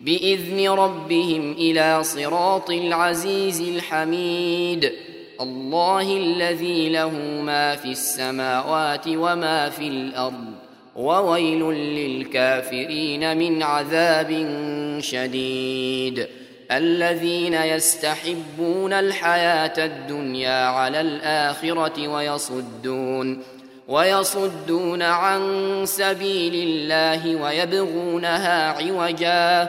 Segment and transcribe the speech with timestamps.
[0.00, 4.92] بإذن ربهم إلى صراط العزيز الحميد.
[5.40, 7.10] الله الذي له
[7.42, 10.44] ما في السماوات وما في الأرض
[10.96, 14.30] وويل للكافرين من عذاب
[15.00, 16.26] شديد.
[16.70, 23.42] الذين يستحبون الحياة الدنيا على الآخرة ويصدون
[23.88, 25.40] ويصدون عن
[25.84, 29.68] سبيل الله ويبغونها عوجا.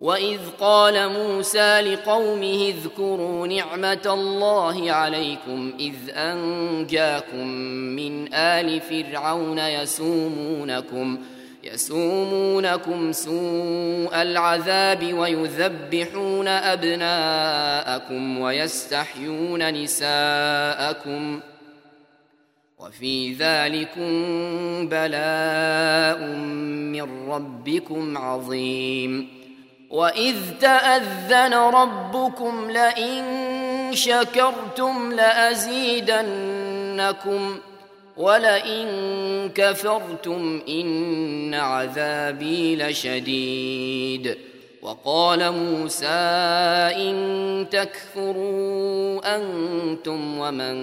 [0.00, 7.46] واذ قال موسى لقومه اذكروا نعمه الله عليكم اذ انجاكم
[7.96, 11.18] من ال فرعون يسومونكم
[11.64, 21.40] يسومونكم سوء العذاب ويذبحون ابناءكم ويستحيون نساءكم
[22.78, 24.08] وفي ذلكم
[24.88, 26.26] بلاء
[26.94, 29.37] من ربكم عظيم
[29.90, 33.24] واذ تاذن ربكم لئن
[33.92, 36.28] شكرتم لازيدنكم
[38.16, 38.88] ولئن
[39.54, 44.36] كفرتم ان عذابي لشديد
[44.82, 46.06] وقال موسى
[46.96, 50.76] ان تكفروا أنتم ومن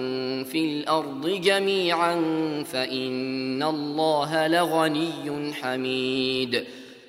[0.44, 2.14] في الأرض جميعا
[2.72, 6.64] فان الله لغني حميد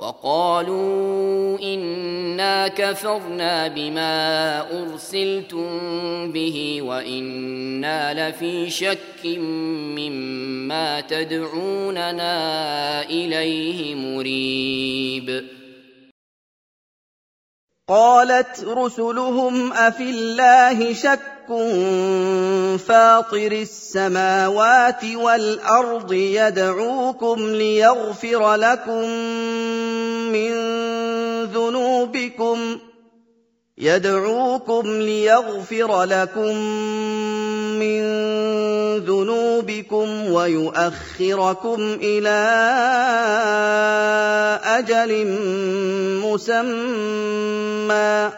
[0.00, 5.68] وقالوا إنا كفرنا بما أرسلتم
[6.32, 9.24] به وإنا لفي شك
[9.96, 12.32] مما تدعوننا
[13.02, 15.44] إليه مريب.
[17.88, 21.20] قالت رسلهم أفي الله شك
[22.78, 29.04] فاطر السماوات والأرض يدعوكم ليغفر لكم
[30.32, 30.52] من
[31.44, 32.78] ذنوبكم
[33.78, 36.56] يدعوكم ليغفر لكم
[37.78, 38.02] من
[38.98, 42.40] ذنوبكم ويؤخركم إلى
[44.64, 45.26] أجل
[46.24, 48.30] مسمى.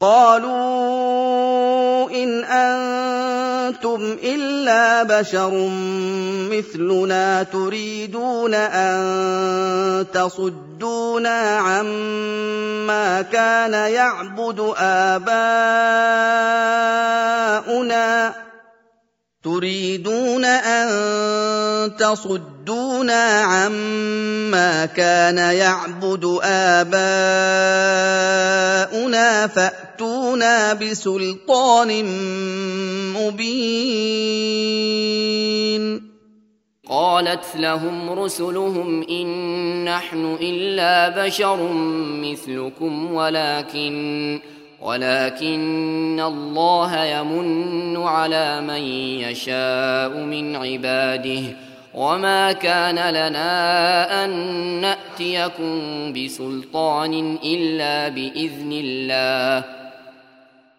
[0.00, 3.03] قالوا إن أنتم
[4.24, 5.68] الا بشر
[6.50, 15.64] مثلنا تريدون ان تصدونا عما كان يعبد اباؤنا
[19.44, 27.04] تريدون ان تصدونا عما كان يعبد اباؤنا
[30.34, 32.04] فاتونا بسلطان
[33.14, 34.24] مبين.
[36.88, 41.72] قالت لهم رسلهم إن نحن إلا بشر
[42.22, 44.40] مثلكم ولكن
[44.82, 48.82] ولكن الله يمن على من
[49.22, 51.42] يشاء من عباده.
[51.94, 54.30] وما كان لنا أن
[54.80, 59.83] نأتيكم بسلطان إلا بإذن الله.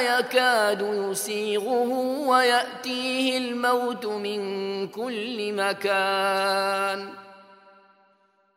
[0.00, 1.88] يكاد يسيغه
[2.26, 4.40] ويأتيه الموت من
[4.88, 7.08] كل مكان.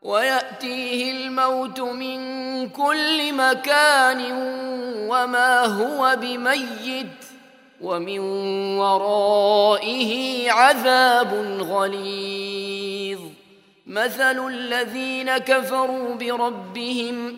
[0.02, 2.20] ويأتيه الموت من
[2.70, 4.32] كل مكان
[5.10, 7.26] وما هو بميت
[7.82, 8.20] ومن
[8.80, 11.34] ورائه عذاب
[11.70, 13.20] غليظ.
[13.88, 17.38] مثل الذين كفروا بربهم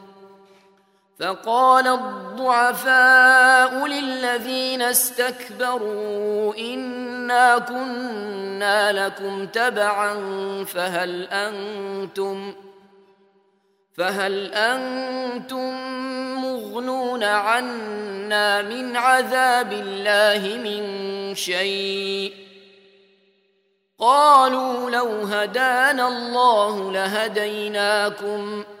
[1.21, 10.13] فقال الضعفاء للذين استكبروا إنا كنا لكم تبعا
[10.65, 12.53] فهل أنتم
[13.97, 15.73] فهل أنتم
[16.41, 22.33] مغنون عنا من عذاب الله من شيء
[23.99, 28.80] قالوا لو هدانا الله لهديناكم ۖ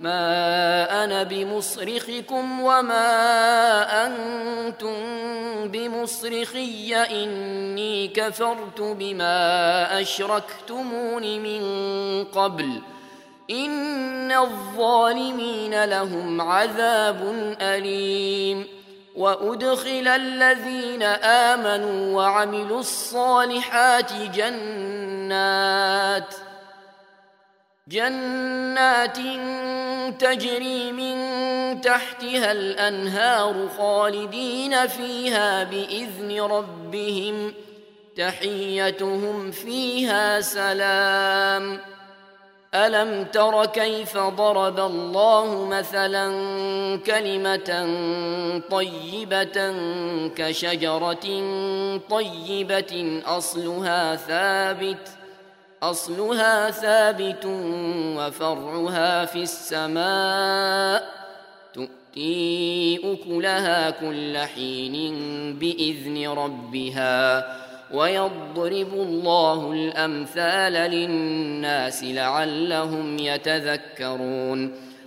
[0.00, 4.94] ما أنا بمصرخكم وما أنتم
[5.68, 11.62] بمصرخي إني كفرت بما أشركتمون من
[12.24, 12.80] قبل.
[13.50, 18.66] إن الظالمين لهم عذاب أليم.
[19.16, 25.30] وأدخل الذين آمنوا وعملوا الصالحات جنات.
[27.90, 29.18] جنات
[30.18, 31.20] تجري من
[31.80, 37.54] تحتها الأنهار خالدين فيها بإذن ربهم
[38.16, 41.80] تحيتهم فيها سلام.
[42.74, 46.26] ألم تر كيف ضرب الله مثلا
[47.06, 47.88] كلمة
[48.70, 49.74] طيبة
[50.36, 51.26] كشجرة
[52.10, 55.19] طيبة أصلها ثابت؟
[55.82, 57.44] أصلها ثابت
[58.16, 61.04] وفرعها في السماء.
[61.74, 64.94] تؤتي أكلها كل حين
[65.58, 67.46] بإذن ربها
[67.94, 74.89] ويضرب الله الأمثال للناس لعلهم يتذكرون.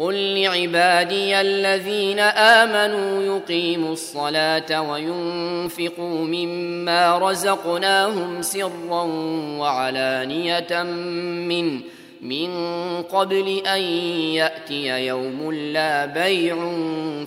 [0.00, 9.02] قل لعبادي الذين امنوا يقيموا الصلاه وينفقوا مما رزقناهم سرا
[9.58, 11.80] وعلانيه من
[12.20, 12.52] من
[13.02, 13.80] قبل ان
[14.40, 16.56] ياتي يوم لا بيع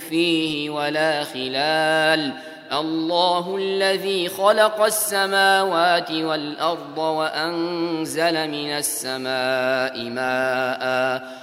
[0.09, 2.31] فيه ولا خلال
[2.71, 11.42] الله الذي خلق السماوات والارض وانزل من السماء ماء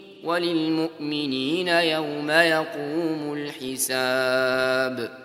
[0.23, 5.21] وللمؤمنين يوم يقوم الحساب.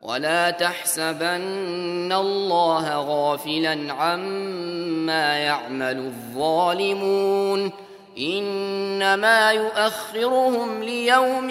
[0.00, 7.70] ولا تحسبن الله غافلا عما يعمل الظالمون.
[8.18, 11.50] إنما يؤخرهم ليوم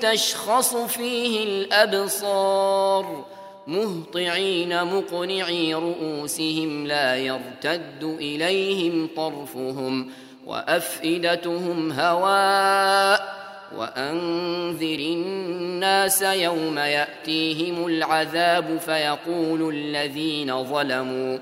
[0.00, 3.24] تشخص فيه الأبصار.
[3.66, 10.10] مهطعين مقنعي رؤوسهم لا يرتد إليهم طرفهم.
[10.46, 13.42] وأفئدتهم هواء
[13.76, 21.38] وأنذر الناس يوم يأتيهم العذاب فيقول الذين ظلموا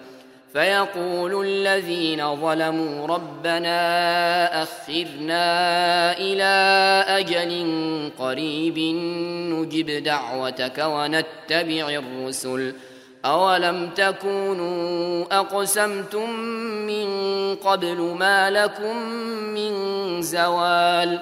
[0.52, 6.44] فيقول الذين ظلموا ربنا أخرنا إلى
[7.08, 8.78] أجل قريب
[9.54, 12.74] نجب دعوتك ونتبع الرسل
[13.24, 16.30] أولم تكونوا أقسمتم
[16.86, 17.08] من
[17.56, 18.96] قبل ما لكم
[19.54, 19.72] من
[20.22, 21.18] زوال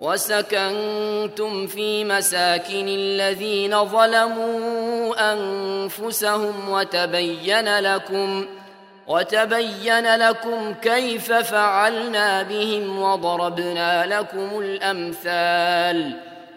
[0.00, 8.46] وسكنتم في مساكن الذين ظلموا انفسهم وتبين لكم
[9.06, 16.27] وتبين لكم كيف فعلنا بهم وضربنا لكم الامثال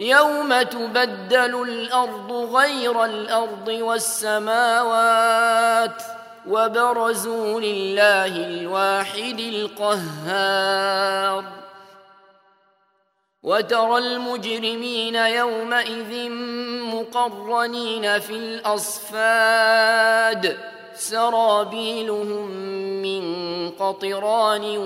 [0.00, 4.42] يوم تبدل الأرض غير الأرض والسماوات
[6.48, 11.44] وبرزوا لله الواحد القهار.
[13.42, 16.30] وترى المجرمين يومئذ
[16.80, 19.90] مقرنين في الاصفاد.
[20.94, 22.50] سرابيلهم
[23.02, 23.22] من
[23.70, 24.78] قطران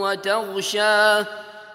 [0.00, 1.24] وتغشى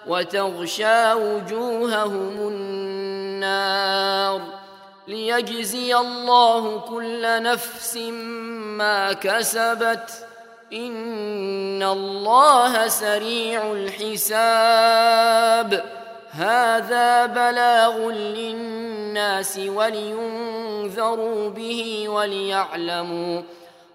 [0.08, 4.40] وتغشى وجوههم النار
[5.08, 7.96] ليجزي الله كل نفس
[8.76, 10.26] ما كسبت
[10.72, 15.18] إن الله سريع الحساب.
[16.30, 23.42] هذا بلاغ للناس ولينذروا به وليعلموا